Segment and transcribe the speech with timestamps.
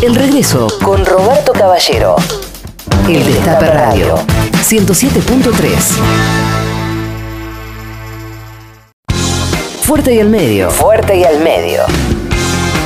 [0.00, 2.14] El regreso con Roberto Caballero.
[3.08, 4.14] El Destape Radio
[4.62, 5.66] 107.3.
[9.82, 10.70] Fuerte y al medio.
[10.70, 11.82] Fuerte y al medio.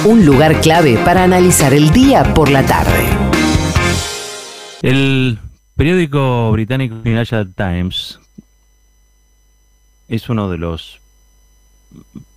[0.07, 3.07] Un lugar clave para analizar el día por la tarde.
[4.81, 5.39] El
[5.77, 8.21] periódico británico Financial Times
[10.09, 10.99] es uno de los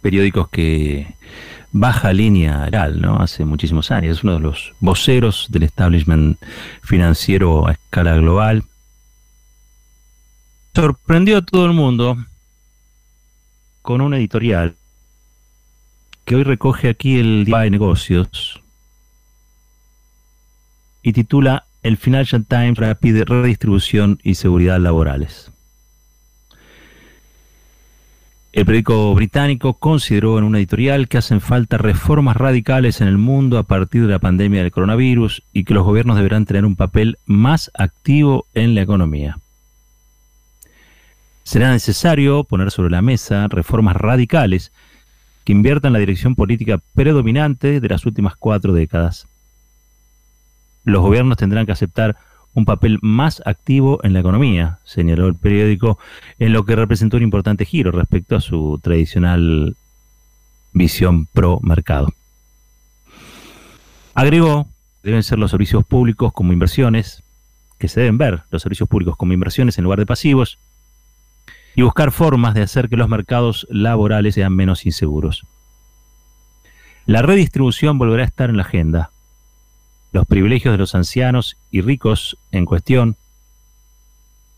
[0.02, 1.16] periódicos que
[1.78, 3.20] baja línea real, ¿no?
[3.20, 4.18] Hace muchísimos años.
[4.18, 6.40] Es uno de los voceros del establishment
[6.82, 8.64] financiero a escala global.
[10.74, 12.18] Sorprendió a todo el mundo
[13.82, 14.76] con un editorial
[16.24, 18.62] que hoy recoge aquí el día de negocios
[21.04, 25.52] y titula El Financial Times pide redistribución y seguridad laborales.
[28.56, 33.58] El periódico británico consideró en una editorial que hacen falta reformas radicales en el mundo
[33.58, 37.18] a partir de la pandemia del coronavirus y que los gobiernos deberán tener un papel
[37.26, 39.40] más activo en la economía.
[41.44, 44.72] Será necesario poner sobre la mesa reformas radicales
[45.44, 49.28] que inviertan la dirección política predominante de las últimas cuatro décadas.
[50.86, 52.16] Los gobiernos tendrán que aceptar
[52.56, 56.00] un papel más activo en la economía, señaló el periódico,
[56.40, 59.76] en lo que representó un importante giro respecto a su tradicional
[60.72, 62.08] visión pro mercado.
[64.14, 64.68] Agregó,
[65.04, 67.24] deben ser los servicios públicos como inversiones,
[67.78, 70.58] que se deben ver los servicios públicos como inversiones en lugar de pasivos,
[71.76, 75.46] y buscar formas de hacer que los mercados laborales sean menos inseguros.
[77.06, 79.12] La redistribución volverá a estar en la agenda,
[80.16, 83.18] los privilegios de los ancianos y ricos en cuestión,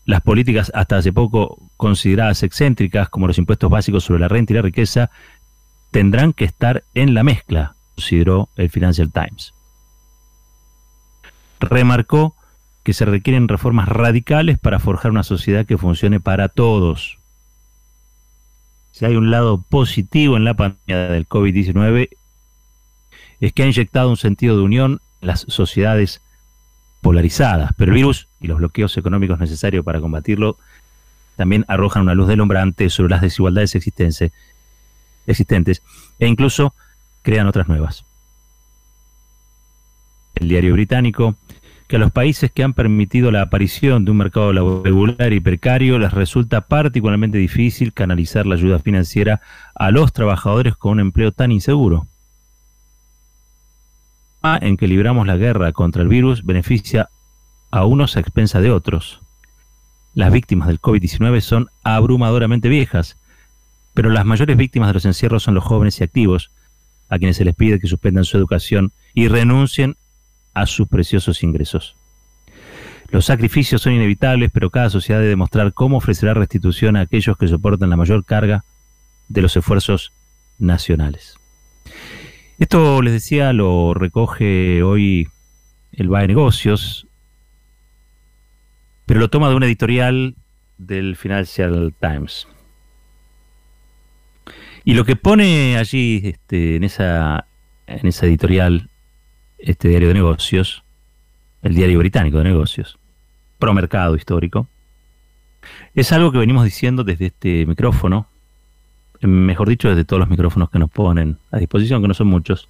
[0.04, 4.56] las políticas hasta hace poco consideradas excéntricas como los impuestos básicos sobre la renta y
[4.56, 5.10] la riqueza,
[5.90, 9.52] tendrán que estar en la mezcla, consideró el Financial Times.
[11.58, 12.36] Remarcó
[12.84, 17.18] que se requieren reformas radicales para forjar una sociedad que funcione para todos.
[18.92, 22.10] Si hay un lado positivo en la pandemia del COVID-19,
[23.40, 26.20] es que ha inyectado un sentido de unión las sociedades
[27.00, 30.56] polarizadas, pero el virus y los bloqueos económicos necesarios para combatirlo
[31.36, 35.82] también arrojan una luz delumbrante sobre las desigualdades existentes
[36.18, 36.74] e incluso
[37.22, 38.04] crean otras nuevas.
[40.34, 41.36] El diario británico
[41.86, 44.52] que a los países que han permitido la aparición de un mercado
[44.82, 49.40] regular y precario les resulta particularmente difícil canalizar la ayuda financiera
[49.74, 52.06] a los trabajadores con un empleo tan inseguro
[54.42, 57.08] en que libramos la guerra contra el virus beneficia
[57.70, 59.20] a unos a expensa de otros.
[60.14, 63.16] Las víctimas del COVID-19 son abrumadoramente viejas,
[63.94, 66.50] pero las mayores víctimas de los encierros son los jóvenes y activos,
[67.08, 69.96] a quienes se les pide que suspendan su educación y renuncien
[70.54, 71.96] a sus preciosos ingresos.
[73.10, 77.48] Los sacrificios son inevitables, pero cada sociedad debe demostrar cómo ofrecerá restitución a aquellos que
[77.48, 78.64] soportan la mayor carga
[79.28, 80.12] de los esfuerzos
[80.58, 81.37] nacionales.
[82.58, 85.28] Esto, les decía, lo recoge hoy
[85.92, 87.06] el BAE Negocios,
[89.06, 90.34] pero lo toma de una editorial
[90.76, 92.48] del Financial Times.
[94.84, 97.46] Y lo que pone allí, este, en, esa,
[97.86, 98.90] en esa editorial,
[99.58, 100.82] este diario de negocios,
[101.62, 102.98] el diario británico de negocios,
[103.60, 104.66] pro mercado histórico,
[105.94, 108.26] es algo que venimos diciendo desde este micrófono
[109.20, 112.68] mejor dicho, desde todos los micrófonos que nos ponen a disposición, que no son muchos.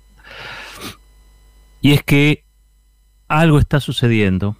[1.80, 2.44] Y es que
[3.28, 4.56] algo está sucediendo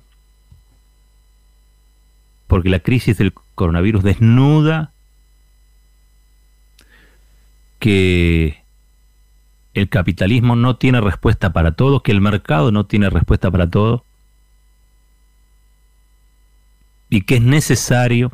[2.47, 4.93] porque la crisis del coronavirus desnuda
[7.79, 8.63] que
[9.75, 14.05] el capitalismo no tiene respuesta para todo, que el mercado no tiene respuesta para todo
[17.11, 18.33] y que es necesario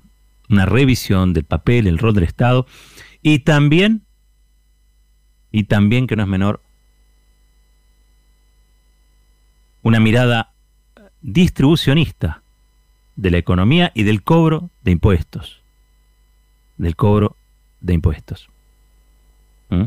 [0.48, 2.66] una revisión del papel, el rol del Estado
[3.24, 4.02] y también,
[5.50, 6.60] y también que no es menor,
[9.82, 10.52] una mirada
[11.22, 12.42] distribucionista
[13.16, 15.62] de la economía y del cobro de impuestos.
[16.76, 17.34] Del cobro
[17.80, 18.50] de impuestos.
[19.70, 19.86] ¿Mm?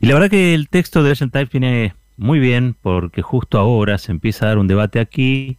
[0.00, 3.98] Y la verdad que el texto de Asian Times viene muy bien porque justo ahora
[3.98, 5.58] se empieza a dar un debate aquí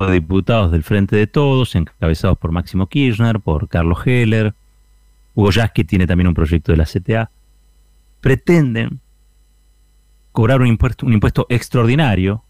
[0.00, 4.54] de diputados del Frente de Todos, encabezados por Máximo Kirchner, por Carlos Heller,
[5.38, 7.30] Hugo Yasky tiene también un proyecto de la CTA,
[8.20, 8.98] pretenden
[10.32, 12.42] cobrar un impuesto, extraordinario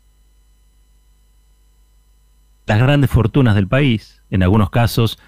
[2.64, 5.18] las grandes fortunas del país, en algunos casos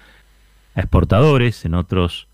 [0.73, 2.27] a exportadores, en otros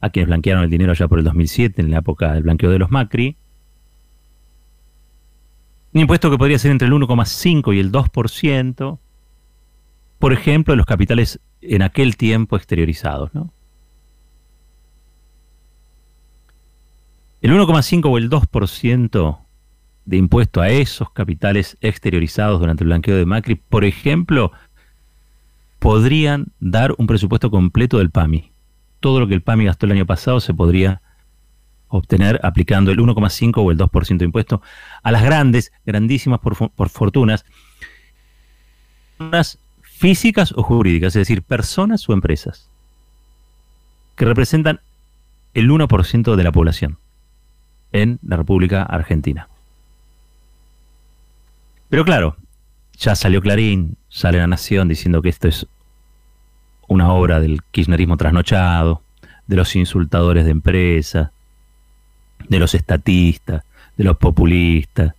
[0.00, 2.78] a quienes blanquearon el dinero ya por el 2007, en la época del blanqueo de
[2.78, 3.36] los Macri,
[5.94, 8.98] Un impuesto que podría ser entre el 1,5 y el 2%,
[10.20, 13.34] por ejemplo, de los capitales en aquel tiempo exteriorizados.
[13.34, 13.53] ¿no?
[17.44, 19.38] El 1,5 o el 2%
[20.06, 24.50] de impuesto a esos capitales exteriorizados durante el blanqueo de Macri, por ejemplo,
[25.78, 28.50] podrían dar un presupuesto completo del PAMI.
[28.98, 31.02] Todo lo que el PAMI gastó el año pasado se podría
[31.88, 34.62] obtener aplicando el 1,5 o el 2% de impuesto
[35.02, 37.44] a las grandes, grandísimas por, fortunas,
[39.82, 42.70] físicas o jurídicas, es decir, personas o empresas,
[44.16, 44.80] que representan
[45.52, 46.96] el 1% de la población
[47.94, 49.48] en la República Argentina.
[51.88, 52.36] Pero claro,
[52.98, 55.66] ya salió Clarín, sale La Nación diciendo que esto es
[56.88, 59.00] una obra del kirchnerismo trasnochado,
[59.46, 61.30] de los insultadores de empresas,
[62.48, 63.62] de los estatistas,
[63.96, 65.14] de los populistas,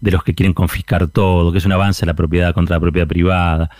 [0.00, 2.80] de los que quieren confiscar todo, que es un avance a la propiedad contra la
[2.80, 3.70] propiedad privada,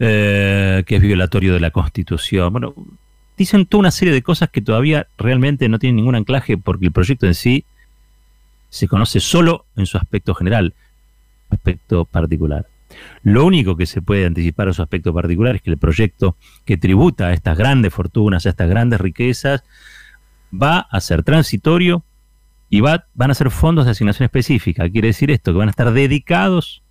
[0.00, 2.52] eh, que es violatorio de la Constitución.
[2.52, 2.74] Bueno,
[3.36, 6.92] dicen toda una serie de cosas que todavía realmente no tienen ningún anclaje porque el
[6.92, 7.64] proyecto en sí
[8.68, 10.74] se conoce solo en su aspecto general
[11.50, 12.66] aspecto particular.
[13.22, 16.76] Lo único que se puede anticipar a su aspecto particular es que el proyecto que
[16.76, 19.64] tributa a estas grandes fortunas, a estas grandes riquezas,
[20.52, 22.04] va a ser transitorio
[22.70, 24.88] y va, van a ser fondos de asignación específica.
[24.88, 26.82] Quiere decir esto, que van a estar dedicados,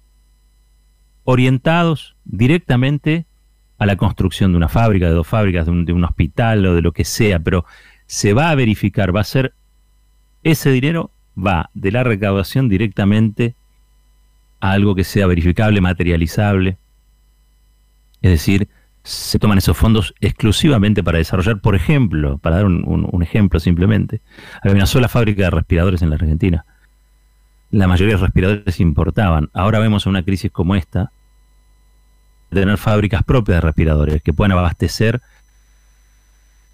[1.24, 3.26] orientados directamente
[3.84, 6.94] a la construcción de una fábrica, de dos fábricas, de un, hospital o de lo
[6.94, 7.66] que sea, pero
[8.06, 9.54] se va a verificar, va a ser,
[10.44, 13.56] ese dinero va de la recaudación directamente
[14.62, 16.78] algo que sea verificable, materializable.
[18.22, 18.70] Es decir,
[19.04, 24.22] se toman esos fondos exclusivamente para desarrollar, por ejemplo, para dar un, ejemplo simplemente,
[24.62, 26.66] había una sola fábrica de respiradores en la Argentina.
[27.70, 29.50] La mayoría de los respiradores importaban.
[29.54, 31.12] Ahora vemos una crisis como esta,
[32.54, 35.22] tener fábricas propias de respiradores que puedan abastecer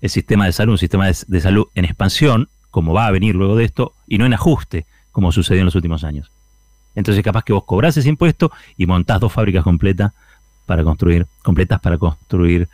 [0.01, 3.55] el sistema de salud, un sistema de, salud en expansión, como va a venir luego
[3.55, 6.31] de esto, y no en ajuste, como sucedió en los últimos años.
[6.95, 10.13] Entonces capaz que vos cobrás ese impuesto y montás dos fábricas completas
[10.65, 12.69] para construir, completas para construir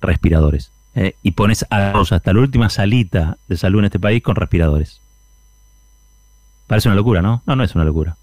[0.00, 0.70] respiradores.
[0.98, 1.14] ¿eh?
[1.22, 5.00] y pones a hasta la última salita de salud en este país con respiradores.
[6.66, 7.42] Parece una locura, ¿no?
[7.46, 8.16] No, no es una locura.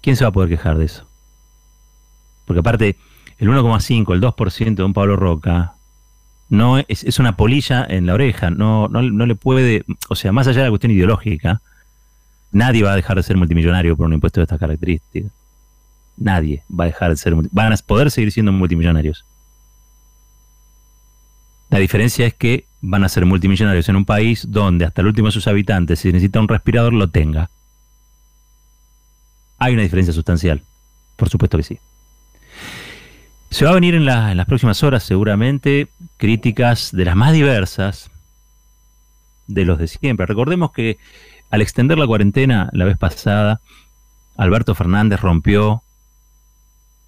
[0.00, 1.07] ¿Quién se va a poder quejar de eso?
[2.48, 2.96] Porque aparte,
[3.38, 5.74] el 1,5, el 2% de un Pablo Roca,
[6.48, 10.48] no es, es, una polilla en la oreja, no, no, le puede, o sea, más
[10.48, 11.60] allá de la cuestión ideológica,
[12.50, 15.30] Nadie va a dejar de ser multimillonario por un impuesto de estas características.
[16.16, 19.24] Nadie va a dejar de ser van a poder seguir siendo multimillonarios.
[21.70, 25.28] La diferencia es que van a ser multimillonarios en un país donde hasta el último
[25.28, 27.50] de sus habitantes, si necesita un respirador, lo tenga.
[29.58, 30.62] Hay una diferencia sustancial.
[31.16, 31.78] Por supuesto que sí.
[33.50, 38.10] Se va a venir en, las próximas horas seguramente críticas de las más diversas
[39.46, 40.26] de los de siempre.
[40.26, 40.98] Recordemos que
[41.50, 43.60] al extender la cuarentena la vez pasada,
[44.36, 45.82] Alberto Fernández rompió,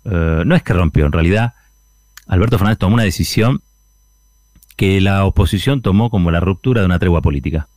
[0.05, 1.55] eh, no es que rompió, en realidad,
[2.27, 3.61] Alberto Fernández tomó una decisión
[4.77, 7.69] que la oposición tomó como la ruptura de una tregua política.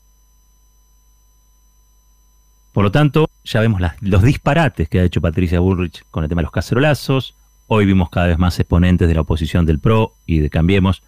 [2.72, 6.40] Por lo tanto, ya vemos los disparates que ha hecho Patricia Bullrich con el tema
[6.40, 7.36] de los cacerolazos.
[7.76, 11.02] Hoy vimos cada vez más exponentes de la oposición del PRO y de Cambiemos,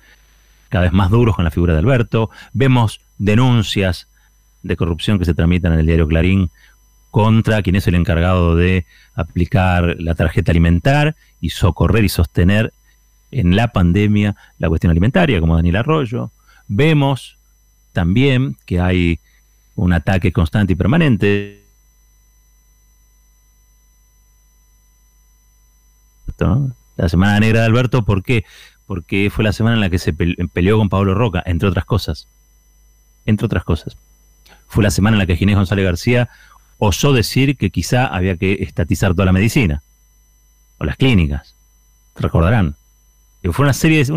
[0.69, 2.31] cada vez más duros con la figura de Alberto.
[2.53, 4.07] Vemos denuncias
[4.63, 6.50] de corrupción que se tramitan en el diario Clarín
[7.12, 12.74] contra quien es el encargado de aplicar la tarjeta alimentar y socorrer y sostener
[13.29, 16.31] en la pandemia la cuestión alimentaria, como Daniel Arroyo.
[16.67, 17.38] Vemos
[17.93, 19.19] también que hay
[19.75, 21.64] un ataque constante y permanente.
[26.98, 28.46] La semana negra de Alberto, ¿por qué?
[28.86, 32.27] Porque fue la semana en la que se peleó con Pablo Roca, entre otras cosas.
[33.25, 33.98] Entre otras cosas
[34.68, 36.30] fue la semana en la que Ginés González García
[36.77, 39.84] osó decir que quizá había que estatizar toda la medicina
[40.77, 41.56] o las clínicas.
[42.15, 42.75] Recordarán.
[43.51, 44.12] Fue una serie de,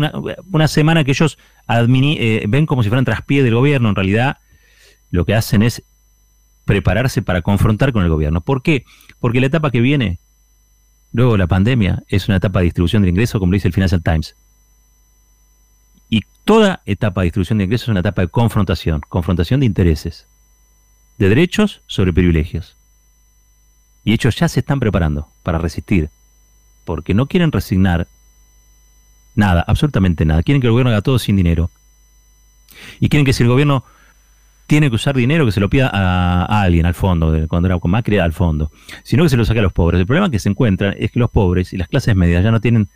[0.51, 1.37] una, semana que ellos
[1.69, 3.89] eh, ven como si fueran traspié del gobierno.
[3.89, 4.37] En realidad,
[5.11, 5.83] lo que hacen es
[6.65, 8.41] prepararse para confrontar con el gobierno.
[8.41, 8.85] ¿Por qué?
[9.19, 10.19] Porque la etapa que viene,
[11.11, 14.35] luego la pandemia, es una etapa de distribución de ingresos, como dice el Financial Times.
[16.09, 20.27] Y toda etapa de distribución de ingresos es una etapa de confrontación, confrontación de intereses
[21.19, 22.75] de derechos sobre privilegios.
[24.03, 26.09] Y ellos ya se están preparando para resistir,
[26.85, 28.07] porque no quieren resignar
[29.35, 30.41] nada, absolutamente nada.
[30.41, 31.69] Quieren que el gobierno haga todo sin dinero.
[33.01, 33.83] Y quieren que si el gobierno
[34.69, 37.89] tiene que usar dinero que se lo pida a, alguien, al fondo, cuando era con
[37.89, 38.71] Macri, al fondo,
[39.01, 39.99] sino que se lo saque a los pobres.
[39.99, 42.61] El problema que se encuentran es que los pobres y las clases medias ya no
[42.61, 42.87] tienen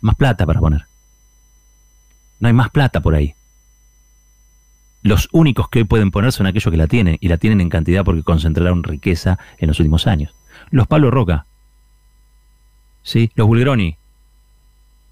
[0.00, 0.86] más plata para poner.
[2.40, 3.34] No hay más plata por ahí.
[5.02, 7.68] Los únicos que hoy pueden poner son aquellos que la tienen, y la tienen en
[7.68, 10.34] cantidad porque concentraron riqueza en los últimos años.
[10.72, 11.46] Los Pablo Roca,
[13.04, 13.30] ¿sí?
[13.36, 13.98] Los Bulgroni,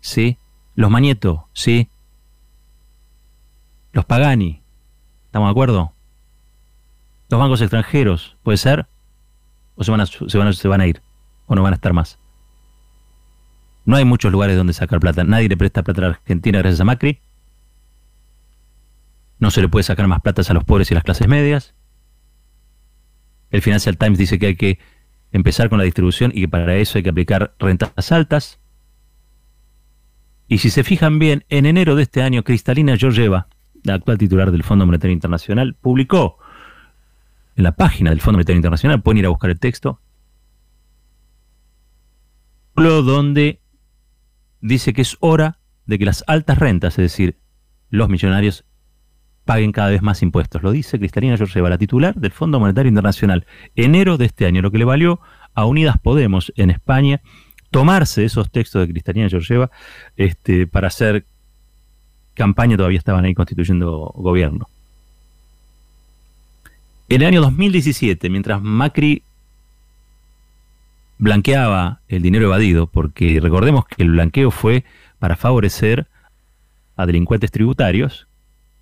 [0.01, 0.37] ¿sí?
[0.75, 1.89] Los Manieto, ¿sí?
[3.93, 4.64] Los Pagani,
[5.35, 5.93] ¿estamos de acuerdo?
[7.29, 8.87] Los bancos extranjeros, ¿puede ser?
[9.75, 11.03] ¿O se van a, se van a, se van a ir?
[11.49, 12.21] ¿O no van a estar más?
[13.85, 15.25] No hay muchos lugares donde sacar plata.
[15.25, 17.19] Nadie le presta plata a Argentina gracias a Macri.
[19.41, 21.75] No se le puede sacar más plata a los pobres y las clases medias.
[23.51, 24.79] El Financial Times dice que hay que
[25.33, 28.61] empezar con la distribución y que para eso hay que aplicar rentas altas.
[30.47, 33.49] Y si se fijan bien, en enero de este año, Cristalina Georgieva,
[33.85, 36.39] la actual titular del Fondo Monetario Internacional, publicó
[37.57, 40.01] en la página del Fondo Monetario Internacional, pueden ir a buscar el texto,
[42.75, 43.61] donde
[44.61, 47.39] dice que es hora de que las altas rentas, es decir,
[47.91, 48.65] los millonarios,
[49.45, 50.63] paguen cada vez más impuestos.
[50.63, 54.71] Lo dice Cristalina Georgieva, la titular del Fondo Monetario Internacional, enero de este año, lo
[54.71, 55.21] que le valió
[55.55, 57.21] a Unidas Podemos en España
[57.71, 59.71] tomarse esos textos de Cristalina Georgieva
[60.17, 61.27] este, para hacer
[62.35, 64.69] campaña, todavía estaban ahí constituyendo gobierno.
[67.09, 69.23] En el año 2017, mientras Macri
[71.19, 74.85] blanqueaba el dinero evadido, porque recordemos que el blanqueo fue
[75.19, 76.07] para favorecer
[76.97, 78.27] a delincuentes tributarios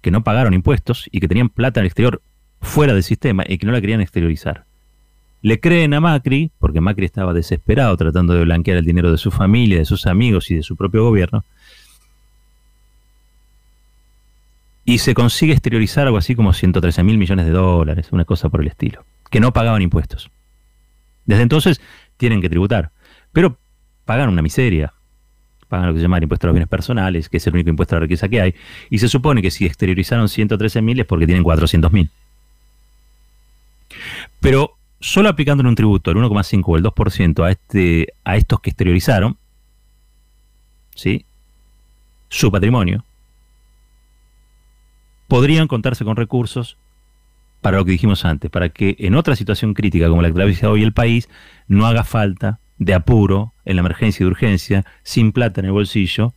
[0.00, 2.22] que no pagaron impuestos y que tenían plata en el exterior
[2.60, 4.64] fuera del sistema y que no la querían exteriorizar.
[5.42, 9.32] Le creen a Macri, porque Macri estaba desesperado tratando de blanquear el dinero de su
[9.32, 11.44] familia, de sus amigos y de su propio gobierno,
[14.84, 18.60] y se consigue exteriorizar algo así como 113 mil millones de dólares, una cosa por
[18.60, 20.30] el estilo, que no pagaban impuestos.
[21.24, 21.80] Desde entonces
[22.16, 22.90] tienen que tributar.
[23.32, 23.56] Pero
[24.04, 24.92] pagan una miseria.
[25.68, 27.70] Pagan lo que se llama el impuesto a los bienes personales, que es el único
[27.70, 28.54] impuesto a la riqueza que hay.
[28.90, 32.10] Y se supone que si exteriorizaron 113 mil es porque tienen 400 mil.
[34.40, 38.70] Pero solo aplicando un tributo el 1,5 o el 2% a, este, a estos que
[38.70, 39.36] exteriorizaron,
[40.94, 41.24] ¿sí?
[42.28, 43.04] su patrimonio,
[45.32, 46.76] podrían contarse con recursos
[47.62, 50.68] para lo que dijimos antes, para que en otra situación crítica como la que atraviesa
[50.68, 51.30] hoy el país,
[51.68, 55.72] no haga falta de apuro en la emergencia y de urgencia, sin plata en el
[55.72, 56.34] bolsillo,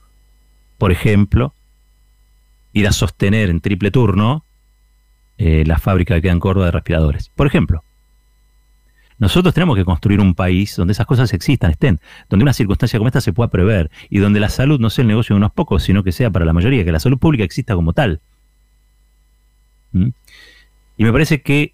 [0.78, 1.54] por ejemplo,
[2.72, 4.46] ir a sostener en triple turno
[5.38, 7.28] eh, la fábrica que queda en Córdoba de respiradores.
[7.36, 7.84] Por ejemplo,
[9.18, 12.00] nosotros tenemos que construir un país donde esas cosas existan, estén,
[12.30, 15.10] donde una circunstancia como esta se pueda prever y donde la salud no sea el
[15.10, 17.76] negocio de unos pocos, sino que sea para la mayoría, que la salud pública exista
[17.76, 18.22] como tal.
[19.96, 20.10] ¿Mm?
[20.98, 21.74] Y me parece que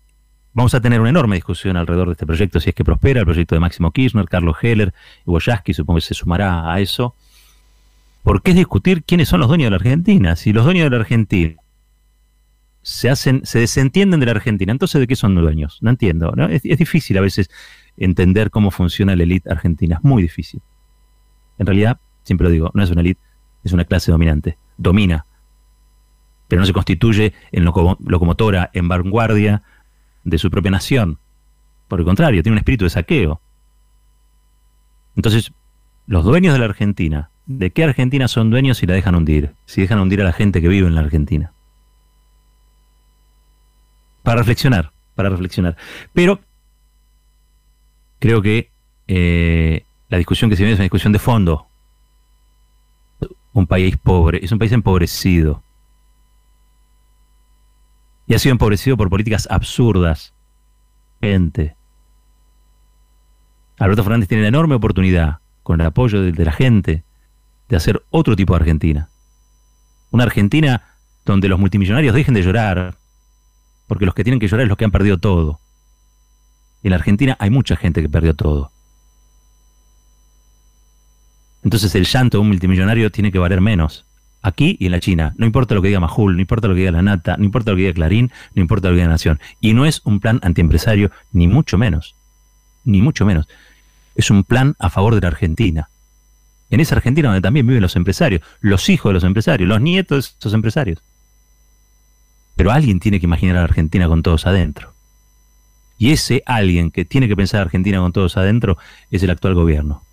[0.53, 3.25] vamos a tener una enorme discusión alrededor de este proyecto, si es que prospera, el
[3.25, 4.93] proyecto de Máximo Kirchner, Carlos Heller
[5.25, 7.15] y Wojaski, supongo que se sumará a eso.
[8.23, 10.35] Porque es discutir quiénes son los dueños de la Argentina.
[10.35, 11.55] Si los dueños de la Argentina
[12.83, 15.79] se hacen, se desentienden de la Argentina, entonces ¿de qué son dueños?
[15.81, 16.31] No entiendo.
[16.49, 17.49] Es, es difícil a veces
[17.97, 19.95] entender cómo funciona la élite argentina.
[19.95, 20.61] Es muy difícil.
[21.57, 23.21] En realidad, siempre lo digo, no es una élite,
[23.63, 24.57] es una clase dominante.
[24.77, 25.25] Domina
[26.51, 29.63] pero no se constituye en locomotora, en vanguardia
[30.25, 31.17] de su propia nación.
[31.88, 33.39] Por el contrario, tiene un espíritu de saqueo.
[35.15, 35.53] Entonces,
[36.08, 39.53] los dueños de la Argentina, ¿de qué Argentina son dueños si la dejan hundir?
[39.65, 41.53] Si dejan hundir a la gente que vive en la Argentina.
[44.22, 45.77] Para reflexionar, para reflexionar.
[46.12, 46.41] Pero
[48.20, 48.72] creo que
[49.08, 51.67] eh, la discusión que se viene es una discusión de fondo.
[53.53, 55.63] Un país pobre, es un país empobrecido
[58.31, 60.33] y ha sido empobrecido por políticas absurdas.
[61.19, 61.75] Gente.
[63.77, 67.03] Alberto Fernández tiene la enorme oportunidad, con el apoyo de, la gente,
[67.67, 69.09] de hacer otro tipo de Argentina.
[70.11, 70.81] Una Argentina
[71.25, 72.95] donde los multimillonarios dejen de llorar,
[73.88, 75.59] porque los que tienen que llorar es los que han perdido todo.
[76.83, 78.71] En la Argentina hay mucha gente que perdió todo.
[81.63, 84.05] Entonces el llanto de un multimillonario tiene que valer menos
[84.41, 85.33] aquí y en la China.
[85.38, 87.71] No importa lo que diga Majul, no importa lo que diga la Nata, no importa
[87.71, 89.39] lo que diga Clarín, no importa lo que diga Nación.
[89.60, 92.15] Y no es un plan antiempresario, ni mucho menos.
[92.83, 93.48] Ni mucho menos.
[94.15, 95.89] Es un plan a favor de la Argentina.
[96.69, 100.31] En esa Argentina donde también viven los empresarios, los hijos de los empresarios, los nietos
[100.31, 101.03] de esos empresarios.
[102.55, 104.93] Pero alguien tiene que imaginar a la Argentina con todos adentro.
[105.98, 108.77] Y ese alguien que tiene que pensar a Argentina con todos adentro
[109.12, 110.03] es el actual gobierno.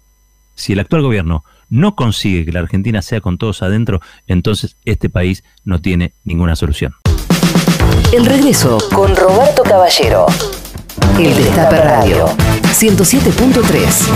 [0.54, 5.08] Si el actual gobierno no consigue que la Argentina sea con todos adentro, entonces este
[5.08, 6.94] país no tiene ninguna solución.
[8.12, 10.26] El regreso con Roberto Caballero.
[11.18, 12.26] El Destape Radio
[12.72, 14.08] 107.3.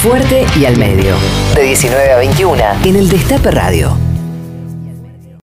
[0.00, 1.16] Fuerte y al medio.
[1.54, 4.07] De 19 a 21 en el Destape Radio.